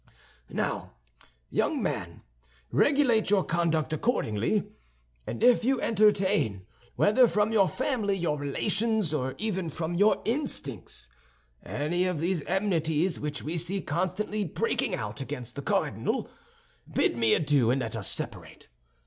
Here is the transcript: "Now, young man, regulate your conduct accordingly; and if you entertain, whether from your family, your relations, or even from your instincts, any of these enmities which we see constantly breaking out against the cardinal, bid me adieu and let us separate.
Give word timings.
"Now, 0.49 0.93
young 1.51 1.79
man, 1.79 2.23
regulate 2.71 3.29
your 3.29 3.43
conduct 3.43 3.93
accordingly; 3.93 4.63
and 5.27 5.43
if 5.43 5.63
you 5.63 5.79
entertain, 5.79 6.65
whether 6.95 7.27
from 7.27 7.51
your 7.51 7.69
family, 7.69 8.17
your 8.17 8.39
relations, 8.39 9.13
or 9.13 9.35
even 9.37 9.69
from 9.69 9.93
your 9.93 10.19
instincts, 10.25 11.07
any 11.63 12.05
of 12.07 12.19
these 12.19 12.41
enmities 12.47 13.19
which 13.19 13.43
we 13.43 13.59
see 13.59 13.79
constantly 13.79 14.43
breaking 14.43 14.95
out 14.95 15.21
against 15.21 15.53
the 15.55 15.61
cardinal, 15.61 16.27
bid 16.91 17.15
me 17.15 17.35
adieu 17.35 17.69
and 17.69 17.81
let 17.81 17.95
us 17.95 18.09
separate. 18.09 18.69